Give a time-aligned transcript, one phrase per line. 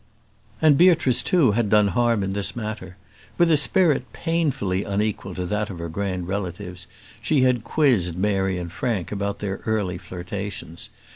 [0.63, 2.97] And Beatrice, too, had done harm in this matter.
[3.37, 6.87] With a spirit painfully unequal to that of her grand relatives,
[7.21, 10.89] she had quizzed Mary and Frank about their early flirtations.